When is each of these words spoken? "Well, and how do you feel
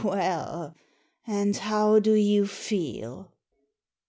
"Well, 0.03 0.73
and 1.27 1.55
how 1.57 1.99
do 1.99 2.13
you 2.13 2.47
feel 2.47 3.29